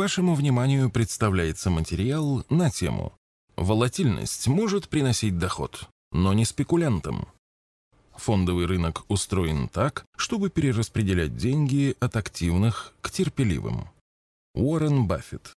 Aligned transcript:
Вашему 0.00 0.34
вниманию 0.34 0.88
представляется 0.88 1.68
материал 1.68 2.42
на 2.48 2.70
тему 2.70 3.12
«Волатильность 3.56 4.48
может 4.48 4.88
приносить 4.88 5.36
доход, 5.36 5.90
но 6.10 6.32
не 6.32 6.46
спекулянтам». 6.46 7.28
Фондовый 8.16 8.64
рынок 8.64 9.04
устроен 9.08 9.68
так, 9.68 10.06
чтобы 10.16 10.48
перераспределять 10.48 11.36
деньги 11.36 11.94
от 12.00 12.16
активных 12.16 12.94
к 13.02 13.10
терпеливым. 13.10 13.90
Уоррен 14.54 15.06
Баффет 15.06 15.52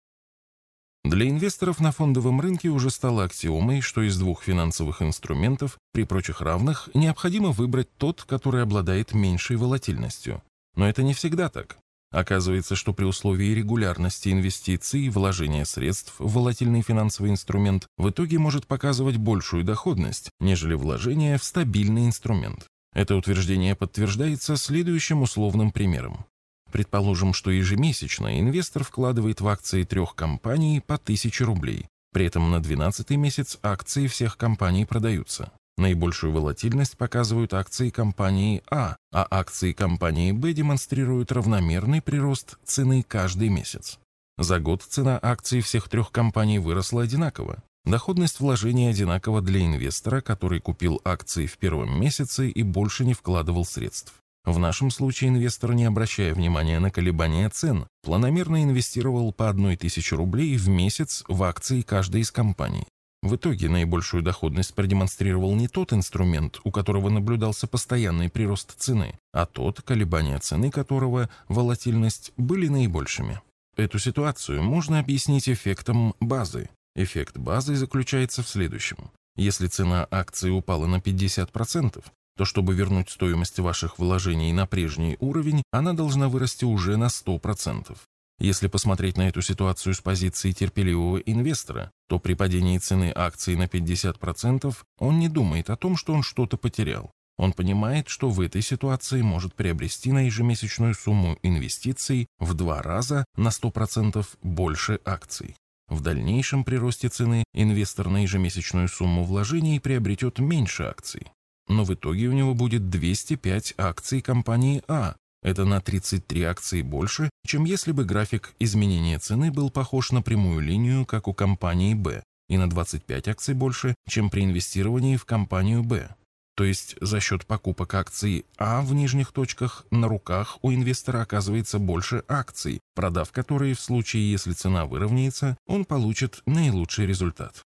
для 1.04 1.28
инвесторов 1.28 1.78
на 1.78 1.92
фондовом 1.92 2.40
рынке 2.40 2.70
уже 2.70 2.88
стало 2.88 3.24
аксиомой, 3.24 3.82
что 3.82 4.00
из 4.00 4.18
двух 4.18 4.42
финансовых 4.42 5.02
инструментов, 5.02 5.76
при 5.92 6.04
прочих 6.04 6.40
равных, 6.40 6.88
необходимо 6.94 7.50
выбрать 7.50 7.94
тот, 7.98 8.22
который 8.22 8.62
обладает 8.62 9.12
меньшей 9.12 9.56
волатильностью. 9.56 10.42
Но 10.76 10.88
это 10.88 11.02
не 11.02 11.12
всегда 11.12 11.50
так. 11.50 11.76
Оказывается, 12.10 12.74
что 12.74 12.92
при 12.92 13.04
условии 13.04 13.54
регулярности 13.54 14.30
инвестиций 14.30 15.02
и 15.02 15.10
вложения 15.10 15.64
средств 15.64 16.14
волатильный 16.18 16.82
финансовый 16.82 17.30
инструмент 17.30 17.86
в 17.96 18.10
итоге 18.10 18.38
может 18.38 18.66
показывать 18.66 19.16
большую 19.16 19.62
доходность, 19.62 20.30
нежели 20.40 20.74
вложение 20.74 21.38
в 21.38 21.44
стабильный 21.44 22.06
инструмент. 22.06 22.66
Это 22.92 23.14
утверждение 23.14 23.76
подтверждается 23.76 24.56
следующим 24.56 25.22
условным 25.22 25.70
примером. 25.70 26.24
Предположим, 26.72 27.32
что 27.32 27.50
ежемесячно 27.50 28.40
инвестор 28.40 28.82
вкладывает 28.82 29.40
в 29.40 29.46
акции 29.46 29.84
трех 29.84 30.16
компаний 30.16 30.82
по 30.84 30.94
1000 30.96 31.44
рублей. 31.44 31.86
При 32.12 32.26
этом 32.26 32.50
на 32.50 32.60
12 32.60 33.10
месяц 33.10 33.58
акции 33.62 34.08
всех 34.08 34.36
компаний 34.36 34.84
продаются. 34.84 35.52
Наибольшую 35.80 36.30
волатильность 36.30 36.98
показывают 36.98 37.54
акции 37.54 37.88
компании 37.88 38.62
А, 38.70 38.96
а 39.12 39.26
акции 39.30 39.72
компании 39.72 40.30
Б 40.30 40.52
демонстрируют 40.52 41.32
равномерный 41.32 42.02
прирост 42.02 42.58
цены 42.66 43.02
каждый 43.02 43.48
месяц. 43.48 43.98
За 44.36 44.60
год 44.60 44.82
цена 44.82 45.18
акций 45.22 45.62
всех 45.62 45.88
трех 45.88 46.12
компаний 46.12 46.58
выросла 46.58 47.04
одинаково. 47.04 47.62
Доходность 47.86 48.40
вложения 48.40 48.90
одинакова 48.90 49.40
для 49.40 49.64
инвестора, 49.64 50.20
который 50.20 50.60
купил 50.60 51.00
акции 51.02 51.46
в 51.46 51.56
первом 51.56 51.98
месяце 51.98 52.50
и 52.50 52.62
больше 52.62 53.06
не 53.06 53.14
вкладывал 53.14 53.64
средств. 53.64 54.12
В 54.44 54.58
нашем 54.58 54.90
случае 54.90 55.30
инвестор, 55.30 55.72
не 55.72 55.86
обращая 55.86 56.34
внимания 56.34 56.78
на 56.78 56.90
колебания 56.90 57.48
цен, 57.48 57.86
планомерно 58.02 58.62
инвестировал 58.62 59.32
по 59.32 59.48
1000 59.48 60.14
рублей 60.14 60.58
в 60.58 60.68
месяц 60.68 61.24
в 61.26 61.42
акции 61.42 61.80
каждой 61.80 62.20
из 62.20 62.30
компаний. 62.30 62.86
В 63.22 63.36
итоге 63.36 63.68
наибольшую 63.68 64.22
доходность 64.22 64.74
продемонстрировал 64.74 65.54
не 65.54 65.68
тот 65.68 65.92
инструмент, 65.92 66.58
у 66.64 66.70
которого 66.70 67.10
наблюдался 67.10 67.66
постоянный 67.66 68.30
прирост 68.30 68.74
цены, 68.78 69.18
а 69.32 69.44
тот, 69.44 69.82
колебания 69.82 70.38
цены 70.38 70.70
которого, 70.70 71.28
волатильность, 71.48 72.32
были 72.38 72.68
наибольшими. 72.68 73.40
Эту 73.76 73.98
ситуацию 73.98 74.62
можно 74.62 74.98
объяснить 74.98 75.48
эффектом 75.50 76.14
базы. 76.18 76.70
Эффект 76.96 77.36
базы 77.36 77.76
заключается 77.76 78.42
в 78.42 78.48
следующем. 78.48 79.10
Если 79.36 79.66
цена 79.66 80.08
акции 80.10 80.50
упала 80.50 80.86
на 80.86 80.96
50%, 80.96 82.02
то 82.36 82.44
чтобы 82.46 82.74
вернуть 82.74 83.10
стоимость 83.10 83.58
ваших 83.58 83.98
вложений 83.98 84.52
на 84.54 84.66
прежний 84.66 85.18
уровень, 85.20 85.62
она 85.70 85.92
должна 85.92 86.28
вырасти 86.28 86.64
уже 86.64 86.96
на 86.96 87.08
100%. 87.08 87.96
Если 88.40 88.68
посмотреть 88.68 89.18
на 89.18 89.28
эту 89.28 89.42
ситуацию 89.42 89.94
с 89.94 90.00
позиции 90.00 90.52
терпеливого 90.52 91.18
инвестора, 91.18 91.90
то 92.08 92.18
при 92.18 92.32
падении 92.32 92.78
цены 92.78 93.12
акций 93.14 93.54
на 93.54 93.64
50% 93.64 94.74
он 94.98 95.18
не 95.18 95.28
думает 95.28 95.68
о 95.68 95.76
том, 95.76 95.94
что 95.94 96.14
он 96.14 96.22
что-то 96.22 96.56
потерял. 96.56 97.10
Он 97.36 97.52
понимает, 97.52 98.08
что 98.08 98.30
в 98.30 98.40
этой 98.40 98.62
ситуации 98.62 99.20
может 99.20 99.54
приобрести 99.54 100.10
на 100.10 100.24
ежемесячную 100.24 100.94
сумму 100.94 101.38
инвестиций 101.42 102.26
в 102.38 102.54
два 102.54 102.80
раза 102.80 103.26
на 103.36 103.48
100% 103.48 104.26
больше 104.42 105.00
акций. 105.04 105.54
В 105.88 106.00
дальнейшем 106.00 106.64
при 106.64 106.76
росте 106.76 107.08
цены 107.08 107.44
инвестор 107.52 108.08
на 108.08 108.22
ежемесячную 108.22 108.88
сумму 108.88 109.24
вложений 109.24 109.80
приобретет 109.80 110.38
меньше 110.38 110.84
акций 110.84 111.26
но 111.70 111.84
в 111.84 111.94
итоге 111.94 112.26
у 112.26 112.32
него 112.32 112.54
будет 112.54 112.90
205 112.90 113.74
акций 113.78 114.20
компании 114.20 114.82
А. 114.88 115.14
Это 115.42 115.64
на 115.64 115.80
33 115.80 116.42
акции 116.42 116.82
больше, 116.82 117.30
чем 117.46 117.64
если 117.64 117.92
бы 117.92 118.04
график 118.04 118.54
изменения 118.58 119.18
цены 119.18 119.50
был 119.50 119.70
похож 119.70 120.12
на 120.12 120.22
прямую 120.22 120.60
линию, 120.60 121.06
как 121.06 121.28
у 121.28 121.34
компании 121.34 121.94
Б, 121.94 122.22
и 122.48 122.58
на 122.58 122.68
25 122.68 123.28
акций 123.28 123.54
больше, 123.54 123.94
чем 124.08 124.28
при 124.28 124.44
инвестировании 124.44 125.16
в 125.16 125.24
компанию 125.24 125.82
Б. 125.82 126.14
То 126.56 126.64
есть 126.64 126.94
за 127.00 127.20
счет 127.20 127.46
покупок 127.46 127.94
акций 127.94 128.44
А 128.58 128.82
в 128.82 128.92
нижних 128.92 129.32
точках 129.32 129.86
на 129.90 130.08
руках 130.08 130.58
у 130.60 130.72
инвестора 130.72 131.22
оказывается 131.22 131.78
больше 131.78 132.22
акций, 132.28 132.80
продав 132.94 133.32
которые 133.32 133.74
в 133.74 133.80
случае, 133.80 134.30
если 134.30 134.52
цена 134.52 134.84
выровняется, 134.84 135.56
он 135.66 135.86
получит 135.86 136.42
наилучший 136.44 137.06
результат. 137.06 137.62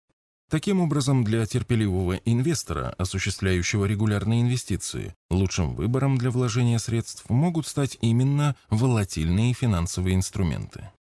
Таким 0.55 0.81
образом, 0.81 1.25
для 1.25 1.45
терпеливого 1.47 2.21
инвестора, 2.25 2.95
осуществляющего 2.97 3.87
регулярные 3.87 4.43
инвестиции, 4.43 5.17
лучшим 5.29 5.75
выбором 5.75 6.17
для 6.17 6.31
вложения 6.31 6.79
средств 6.79 7.29
могут 7.29 7.67
стать 7.67 7.99
именно 8.01 8.55
волатильные 8.71 9.53
финансовые 9.53 10.15
инструменты. 10.15 10.93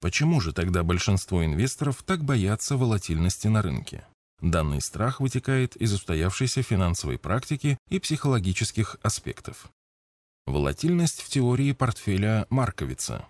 Почему 0.00 0.40
же 0.40 0.54
тогда 0.54 0.82
большинство 0.82 1.44
инвесторов 1.44 2.02
так 2.02 2.24
боятся 2.24 2.78
волатильности 2.78 3.48
на 3.48 3.60
рынке? 3.60 4.06
Данный 4.40 4.80
страх 4.80 5.20
вытекает 5.20 5.76
из 5.76 5.92
устоявшейся 5.92 6.62
финансовой 6.62 7.18
практики 7.18 7.76
и 7.90 7.98
психологических 7.98 8.96
аспектов. 9.02 9.70
Волатильность 10.46 11.20
в 11.20 11.28
теории 11.28 11.72
портфеля 11.72 12.46
Марковица. 12.48 13.26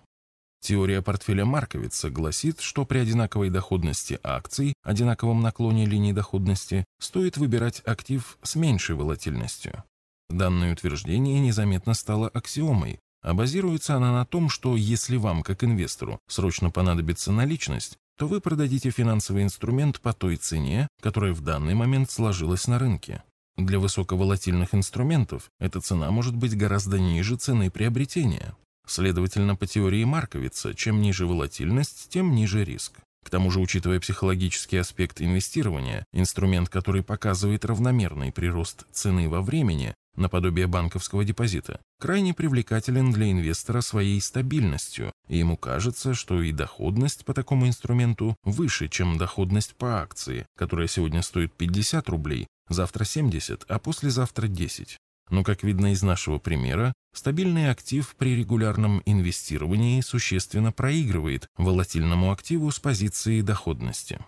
Теория 0.63 1.01
портфеля 1.01 1.43
Марковица 1.43 2.09
гласит, 2.09 2.61
что 2.61 2.85
при 2.85 2.99
одинаковой 2.99 3.49
доходности 3.49 4.17
акций, 4.23 4.75
одинаковом 4.81 5.41
наклоне 5.41 5.85
линии 5.85 6.13
доходности, 6.13 6.85
стоит 7.01 7.35
выбирать 7.35 7.81
актив 7.83 8.37
с 8.43 8.55
меньшей 8.55 8.95
волатильностью. 8.95 9.83
Данное 10.29 10.71
утверждение 10.71 11.41
незаметно 11.41 11.93
стало 11.93 12.29
аксиомой, 12.29 12.99
а 13.21 13.33
базируется 13.33 13.97
она 13.97 14.13
на 14.13 14.25
том, 14.25 14.47
что 14.47 14.77
если 14.77 15.17
вам, 15.17 15.43
как 15.43 15.65
инвестору, 15.65 16.21
срочно 16.29 16.69
понадобится 16.69 17.33
наличность, 17.33 17.97
то 18.17 18.29
вы 18.29 18.39
продадите 18.39 18.89
финансовый 18.89 19.43
инструмент 19.43 19.99
по 19.99 20.13
той 20.13 20.37
цене, 20.37 20.87
которая 21.01 21.33
в 21.33 21.41
данный 21.41 21.73
момент 21.73 22.09
сложилась 22.09 22.69
на 22.69 22.79
рынке. 22.79 23.21
Для 23.57 23.79
высоковолатильных 23.79 24.73
инструментов 24.73 25.51
эта 25.59 25.81
цена 25.81 26.09
может 26.09 26.37
быть 26.37 26.55
гораздо 26.55 26.99
ниже 26.99 27.35
цены 27.35 27.69
приобретения. 27.69 28.55
Следовательно, 28.85 29.55
по 29.55 29.65
теории 29.65 30.03
Марковица, 30.03 30.73
чем 30.73 31.01
ниже 31.01 31.25
волатильность, 31.25 32.07
тем 32.09 32.35
ниже 32.35 32.63
риск. 32.63 32.99
К 33.23 33.29
тому 33.29 33.49
же, 33.51 33.59
учитывая 33.59 33.99
психологический 33.99 34.77
аспект 34.77 35.21
инвестирования, 35.21 36.05
инструмент, 36.11 36.69
который 36.69 37.03
показывает 37.03 37.63
равномерный 37.65 38.31
прирост 38.31 38.85
цены 38.91 39.29
во 39.29 39.41
времени, 39.41 39.93
наподобие 40.15 40.67
банковского 40.67 41.23
депозита, 41.23 41.79
крайне 41.99 42.33
привлекателен 42.33 43.11
для 43.11 43.31
инвестора 43.31 43.81
своей 43.81 44.19
стабильностью, 44.21 45.11
и 45.27 45.37
ему 45.37 45.57
кажется, 45.57 46.13
что 46.13 46.41
и 46.41 46.51
доходность 46.51 47.25
по 47.25 47.33
такому 47.33 47.67
инструменту 47.67 48.35
выше, 48.43 48.89
чем 48.89 49.17
доходность 49.17 49.75
по 49.75 50.01
акции, 50.01 50.45
которая 50.57 50.87
сегодня 50.87 51.21
стоит 51.21 51.53
50 51.53 52.09
рублей, 52.09 52.47
завтра 52.69 53.05
70, 53.05 53.63
а 53.67 53.79
послезавтра 53.79 54.47
10. 54.47 54.97
Но, 55.29 55.43
как 55.43 55.63
видно 55.63 55.93
из 55.93 56.03
нашего 56.03 56.37
примера, 56.37 56.93
стабильный 57.13 57.69
актив 57.69 58.15
при 58.17 58.35
регулярном 58.35 59.01
инвестировании 59.05 60.01
существенно 60.01 60.71
проигрывает 60.71 61.47
волатильному 61.57 62.31
активу 62.31 62.69
с 62.71 62.79
позиции 62.79 63.41
доходности. 63.41 64.19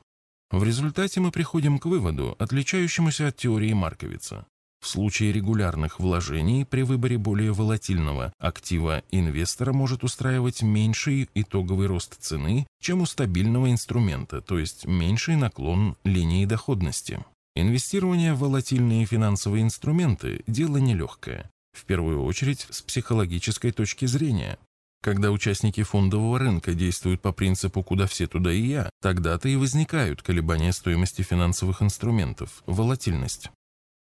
В 0.51 0.63
результате 0.63 1.19
мы 1.19 1.31
приходим 1.31 1.79
к 1.79 1.85
выводу, 1.85 2.35
отличающемуся 2.39 3.27
от 3.27 3.37
теории 3.37 3.73
Марковица. 3.73 4.45
В 4.85 4.87
случае 4.87 5.31
регулярных 5.31 5.99
вложений 5.99 6.65
при 6.65 6.83
выборе 6.83 7.17
более 7.17 7.51
волатильного 7.51 8.31
актива 8.37 9.01
инвестора 9.09 9.73
может 9.73 10.03
устраивать 10.03 10.61
меньший 10.61 11.27
итоговый 11.33 11.87
рост 11.87 12.17
цены, 12.21 12.67
чем 12.79 13.01
у 13.01 13.07
стабильного 13.07 13.71
инструмента, 13.71 14.41
то 14.41 14.59
есть 14.59 14.85
меньший 14.85 15.37
наклон 15.37 15.97
линии 16.03 16.45
доходности. 16.45 17.25
Инвестирование 17.57 18.33
в 18.33 18.39
волатильные 18.39 19.05
финансовые 19.05 19.63
инструменты– 19.63 20.43
дело 20.47 20.75
нелегкое, 20.75 21.49
в 21.71 21.85
первую 21.85 22.23
очередь 22.23 22.67
с 22.69 22.81
психологической 22.81 23.71
точки 23.71 24.05
зрения. 24.05 24.59
Когда 25.01 25.31
участники 25.31 25.83
фондового 25.83 26.37
рынка 26.37 26.73
действуют 26.73 27.21
по 27.21 27.31
принципу 27.31 27.81
«куда 27.81 28.07
все, 28.07 28.27
туда 28.27 28.51
и 28.51 28.59
я», 28.59 28.89
тогда-то 29.01 29.47
и 29.47 29.55
возникают 29.55 30.21
колебания 30.21 30.73
стоимости 30.73 31.21
финансовых 31.21 31.81
инструментов, 31.81 32.61
волатильность. 32.65 33.51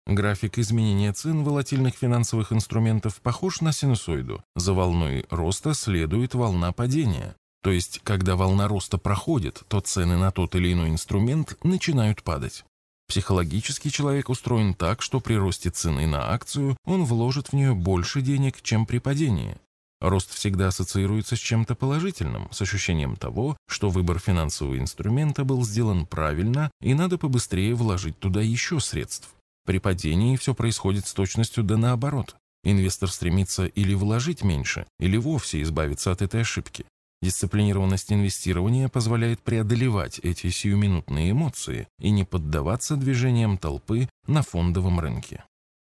График 0.05 0.59
изменения 0.59 1.11
цен 1.11 1.43
волатильных 1.43 1.95
финансовых 1.95 2.53
инструментов 2.53 3.21
похож 3.21 3.61
на 3.61 3.71
синусоиду. 3.71 4.43
За 4.55 4.73
волной 4.73 5.25
роста 5.31 5.73
следует 5.73 6.35
волна 6.35 6.73
падения. 6.73 7.35
То 7.63 7.71
есть, 7.71 8.01
когда 8.03 8.35
волна 8.35 8.67
роста 8.67 8.97
проходит, 8.97 9.63
то 9.67 9.79
цены 9.79 10.17
на 10.17 10.31
тот 10.31 10.55
или 10.55 10.73
иной 10.73 10.89
инструмент 10.89 11.57
начинают 11.63 12.21
падать. 12.23 12.65
Психологически 13.11 13.89
человек 13.89 14.29
устроен 14.29 14.73
так, 14.73 15.01
что 15.01 15.19
при 15.19 15.33
росте 15.33 15.69
цены 15.69 16.07
на 16.07 16.31
акцию 16.31 16.77
он 16.85 17.03
вложит 17.03 17.49
в 17.49 17.53
нее 17.53 17.75
больше 17.75 18.21
денег, 18.21 18.61
чем 18.61 18.85
при 18.85 18.99
падении. 18.99 19.57
Рост 19.99 20.33
всегда 20.33 20.69
ассоциируется 20.69 21.35
с 21.35 21.39
чем-то 21.39 21.75
положительным, 21.75 22.47
с 22.53 22.61
ощущением 22.61 23.17
того, 23.17 23.57
что 23.67 23.89
выбор 23.89 24.17
финансового 24.19 24.79
инструмента 24.79 25.43
был 25.43 25.65
сделан 25.65 26.05
правильно 26.05 26.71
и 26.79 26.93
надо 26.93 27.17
побыстрее 27.17 27.75
вложить 27.75 28.17
туда 28.17 28.39
еще 28.39 28.79
средств. 28.79 29.35
При 29.65 29.79
падении 29.79 30.37
все 30.37 30.53
происходит 30.53 31.05
с 31.05 31.13
точностью 31.13 31.65
да 31.65 31.75
наоборот. 31.75 32.37
Инвестор 32.63 33.11
стремится 33.11 33.65
или 33.65 33.93
вложить 33.93 34.41
меньше, 34.41 34.85
или 35.01 35.17
вовсе 35.17 35.61
избавиться 35.63 36.13
от 36.13 36.21
этой 36.21 36.43
ошибки. 36.43 36.85
Дисциплинированность 37.21 38.11
инвестирования 38.11 38.89
позволяет 38.89 39.41
преодолевать 39.41 40.19
эти 40.19 40.49
сиюминутные 40.49 41.31
эмоции 41.31 41.87
и 41.99 42.09
не 42.09 42.23
поддаваться 42.23 42.95
движениям 42.95 43.57
толпы 43.59 44.09
на 44.25 44.41
фондовом 44.41 44.99
рынке. 44.99 45.43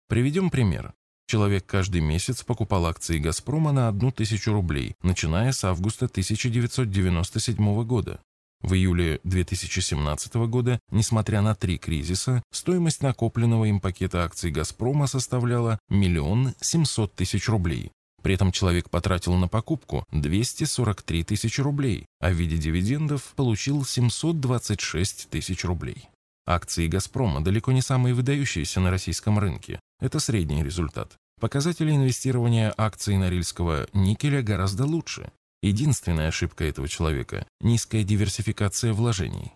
Приведем 0.07 0.51
пример. 0.51 0.93
Человек 1.25 1.65
каждый 1.65 2.01
месяц 2.01 2.43
покупал 2.43 2.85
акции 2.85 3.17
«Газпрома» 3.17 3.71
на 3.71 3.87
1000 3.87 4.51
рублей, 4.51 4.95
начиная 5.01 5.51
с 5.51 5.63
августа 5.63 6.05
1997 6.05 7.83
года. 7.83 8.19
В 8.61 8.75
июле 8.75 9.19
2017 9.23 10.35
года, 10.47 10.79
несмотря 10.91 11.41
на 11.41 11.55
три 11.55 11.77
кризиса, 11.77 12.43
стоимость 12.51 13.01
накопленного 13.01 13.65
им 13.65 13.79
пакета 13.79 14.23
акций 14.23 14.51
«Газпрома» 14.51 15.07
составляла 15.07 15.79
миллион 15.89 16.53
семьсот 16.61 17.15
тысяч 17.15 17.49
рублей. 17.49 17.91
При 18.23 18.35
этом 18.35 18.53
человек 18.53 18.89
потратил 18.89 19.35
на 19.35 19.49
покупку 19.49 20.05
243 20.11 21.23
тысячи 21.25 21.59
рублей, 21.61 22.05
а 22.19 22.29
в 22.29 22.33
виде 22.33 22.57
дивидендов 22.57 23.33
получил 23.35 23.85
726 23.85 25.29
тысяч 25.29 25.65
рублей. 25.65 26.09
Акции 26.45 26.87
«Газпрома» 26.87 27.43
далеко 27.43 27.73
не 27.73 27.81
самые 27.81 28.13
выдающиеся 28.15 28.79
на 28.79 28.91
российском 28.91 29.37
рынке. 29.39 29.79
Это 29.99 30.19
средний 30.19 30.63
результат. 30.63 31.15
Показатели 31.39 31.91
инвестирования 31.91 32.73
акций 32.77 33.17
Норильского 33.17 33.87
никеля 33.93 34.41
гораздо 34.41 34.85
лучше. 34.85 35.29
Единственная 35.61 36.29
ошибка 36.29 36.63
этого 36.63 36.87
человека– 36.87 37.45
низкая 37.61 38.03
диверсификация 38.03 38.93
вложений. 38.93 39.53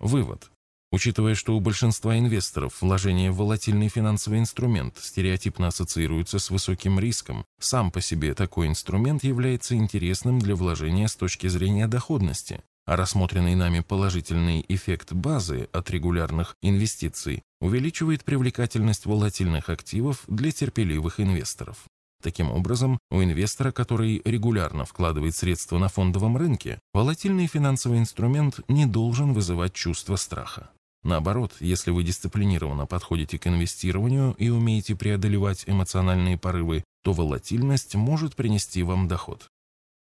Вывод. 0.00 0.50
Учитывая, 0.92 1.36
что 1.36 1.56
у 1.56 1.60
большинства 1.60 2.18
инвесторов 2.18 2.80
вложение 2.80 3.30
в 3.30 3.36
волатильный 3.36 3.88
финансовый 3.88 4.40
инструмент 4.40 4.98
стереотипно 4.98 5.68
ассоциируется 5.68 6.40
с 6.40 6.50
высоким 6.50 6.98
риском, 6.98 7.44
сам 7.60 7.92
по 7.92 8.00
себе 8.00 8.34
такой 8.34 8.66
инструмент 8.66 9.22
является 9.22 9.76
интересным 9.76 10.40
для 10.40 10.56
вложения 10.56 11.06
с 11.06 11.14
точки 11.14 11.46
зрения 11.46 11.86
доходности, 11.86 12.64
а 12.86 12.96
рассмотренный 12.96 13.54
нами 13.54 13.80
положительный 13.80 14.64
эффект 14.66 15.12
базы 15.12 15.68
от 15.72 15.88
регулярных 15.90 16.56
инвестиций 16.60 17.42
увеличивает 17.60 18.24
привлекательность 18.24 19.06
волатильных 19.06 19.68
активов 19.68 20.24
для 20.26 20.50
терпеливых 20.50 21.20
инвесторов. 21.20 21.84
Таким 22.20 22.50
образом, 22.50 22.98
у 23.10 23.22
инвестора, 23.22 23.70
который 23.70 24.20
регулярно 24.24 24.84
вкладывает 24.84 25.36
средства 25.36 25.78
на 25.78 25.88
фондовом 25.88 26.36
рынке, 26.36 26.80
волатильный 26.92 27.46
финансовый 27.46 27.98
инструмент 27.98 28.60
не 28.68 28.86
должен 28.86 29.32
вызывать 29.32 29.72
чувство 29.72 30.16
страха. 30.16 30.70
Наоборот, 31.02 31.56
если 31.60 31.90
вы 31.90 32.02
дисциплинированно 32.04 32.86
подходите 32.86 33.38
к 33.38 33.46
инвестированию 33.46 34.34
и 34.38 34.50
умеете 34.50 34.94
преодолевать 34.94 35.64
эмоциональные 35.66 36.36
порывы, 36.36 36.84
то 37.02 37.12
волатильность 37.12 37.94
может 37.94 38.36
принести 38.36 38.82
вам 38.82 39.08
доход. 39.08 39.48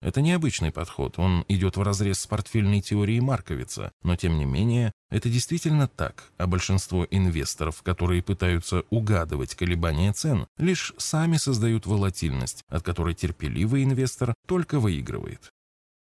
Это 0.01 0.21
необычный 0.21 0.71
подход, 0.71 1.17
он 1.17 1.43
идет 1.47 1.75
вразрез 1.75 2.19
с 2.19 2.27
портфельной 2.27 2.81
теорией 2.81 3.19
Марковица, 3.19 3.91
но 4.03 4.15
тем 4.15 4.37
не 4.37 4.45
менее, 4.45 4.91
это 5.09 5.27
действительно 5.27 5.87
так, 5.87 6.31
а 6.37 6.45
большинство 6.45 7.07
инвесторов, 7.09 7.81
которые 7.81 8.21
пытаются 8.21 8.83
угадывать 8.91 9.55
колебания 9.55 10.13
цен, 10.13 10.45
лишь 10.57 10.93
сами 10.97 11.37
создают 11.37 11.87
волатильность, 11.87 12.63
от 12.67 12.83
которой 12.83 13.15
терпеливый 13.15 13.83
инвестор 13.83 14.35
только 14.45 14.79
выигрывает. 14.79 15.51